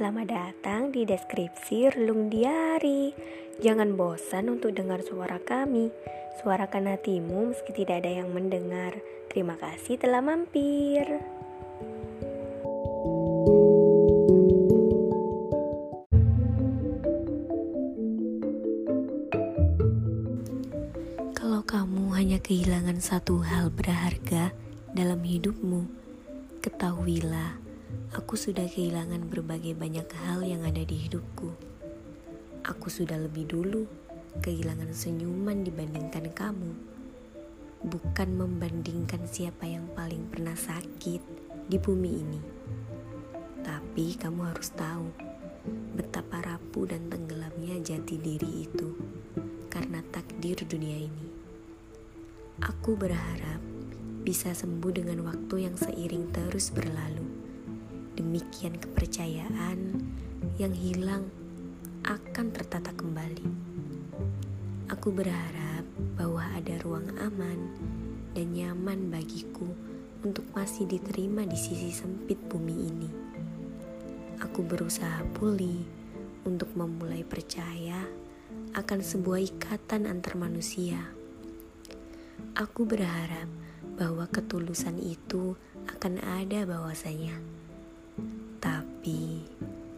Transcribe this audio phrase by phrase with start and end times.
[0.00, 3.12] Selamat datang di deskripsi Relung Diari.
[3.60, 5.92] Jangan bosan untuk dengar suara kami.
[6.40, 8.96] Suarakan hatimu meski tidak ada yang mendengar.
[9.28, 11.04] Terima kasih telah mampir.
[21.36, 24.56] Kalau kamu hanya kehilangan satu hal berharga
[24.96, 25.84] dalam hidupmu,
[26.64, 27.69] ketahuilah
[28.10, 31.54] Aku sudah kehilangan berbagai banyak hal yang ada di hidupku.
[32.66, 33.86] Aku sudah lebih dulu
[34.42, 36.74] kehilangan senyuman dibandingkan kamu.
[37.86, 41.22] Bukan membandingkan siapa yang paling pernah sakit
[41.70, 42.40] di bumi ini.
[43.62, 45.06] Tapi kamu harus tahu
[45.94, 48.90] betapa rapuh dan tenggelamnya jati diri itu
[49.70, 51.26] karena takdir dunia ini.
[52.58, 53.62] Aku berharap
[54.26, 57.49] bisa sembuh dengan waktu yang seiring terus berlalu
[58.20, 59.96] Demikian kepercayaan
[60.60, 61.24] yang hilang
[62.04, 63.48] akan tertata kembali.
[64.92, 65.88] Aku berharap
[66.20, 67.56] bahwa ada ruang aman
[68.36, 69.64] dan nyaman bagiku
[70.20, 73.10] untuk masih diterima di sisi sempit bumi ini.
[74.44, 75.80] Aku berusaha pulih
[76.44, 78.04] untuk memulai percaya
[78.76, 81.08] akan sebuah ikatan antar manusia.
[82.52, 83.48] Aku berharap
[83.96, 85.56] bahwa ketulusan itu
[85.88, 87.59] akan ada bahwasanya
[88.60, 89.40] tapi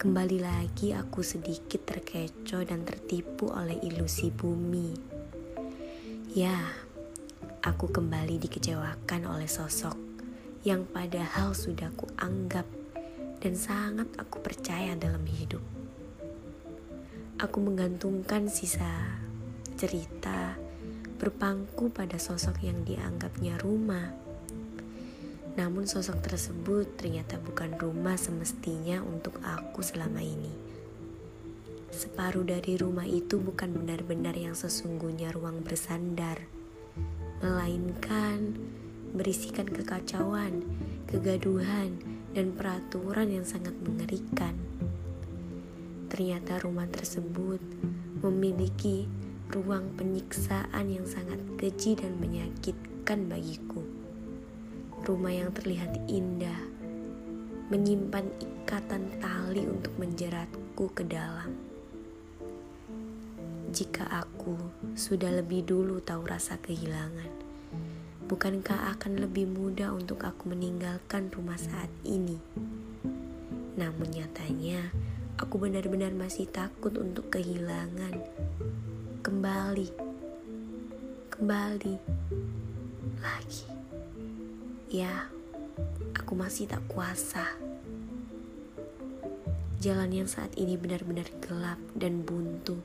[0.00, 4.96] kembali lagi aku sedikit terkecoh dan tertipu oleh ilusi bumi.
[6.32, 6.56] Ya,
[7.60, 9.92] aku kembali dikecewakan oleh sosok
[10.64, 12.64] yang padahal sudah aku anggap
[13.44, 15.60] dan sangat aku percaya dalam hidup.
[17.36, 19.20] Aku menggantungkan sisa
[19.76, 20.56] cerita
[21.20, 24.26] berpangku pada sosok yang dianggapnya rumah
[25.56, 30.52] namun sosok tersebut ternyata bukan rumah semestinya untuk aku selama ini.
[31.88, 36.44] Separuh dari rumah itu bukan benar-benar yang sesungguhnya ruang bersandar,
[37.40, 38.52] melainkan
[39.16, 40.60] berisikan kekacauan,
[41.08, 41.96] kegaduhan,
[42.36, 44.52] dan peraturan yang sangat mengerikan.
[46.12, 47.64] Ternyata rumah tersebut
[48.20, 49.08] memiliki
[49.48, 53.95] ruang penyiksaan yang sangat keji dan menyakitkan bagiku
[55.06, 56.66] rumah yang terlihat indah,
[57.70, 61.54] menyimpan ikatan tali untuk menjeratku ke dalam.
[63.70, 64.58] Jika aku
[64.98, 67.30] sudah lebih dulu tahu rasa kehilangan,
[68.26, 72.42] bukankah akan lebih mudah untuk aku meninggalkan rumah saat ini?
[73.78, 74.90] Namun nyatanya,
[75.38, 78.18] aku benar-benar masih takut untuk kehilangan.
[79.22, 79.86] Kembali,
[81.30, 81.94] kembali
[83.22, 83.85] lagi.
[84.86, 85.26] Ya,
[86.14, 87.42] aku masih tak kuasa.
[89.82, 92.78] Jalan yang saat ini benar-benar gelap dan buntu.